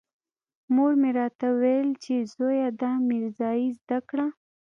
[0.73, 4.27] مور مې راته ويل چې زويه دا ميرزايي زده کړه.